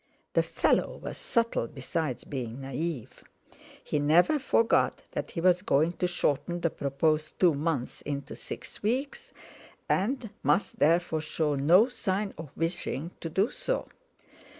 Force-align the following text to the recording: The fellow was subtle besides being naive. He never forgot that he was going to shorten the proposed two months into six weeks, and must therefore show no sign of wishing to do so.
The 0.33 0.41
fellow 0.41 0.97
was 0.97 1.15
subtle 1.19 1.67
besides 1.67 2.23
being 2.23 2.59
naive. 2.61 3.23
He 3.83 3.99
never 3.99 4.39
forgot 4.39 5.03
that 5.11 5.29
he 5.29 5.41
was 5.41 5.61
going 5.61 5.91
to 5.97 6.07
shorten 6.07 6.61
the 6.61 6.71
proposed 6.71 7.37
two 7.39 7.53
months 7.53 8.01
into 8.01 8.35
six 8.35 8.81
weeks, 8.81 9.31
and 9.87 10.31
must 10.41 10.79
therefore 10.79 11.21
show 11.21 11.53
no 11.53 11.87
sign 11.87 12.33
of 12.39 12.49
wishing 12.57 13.11
to 13.19 13.29
do 13.29 13.51
so. 13.51 13.89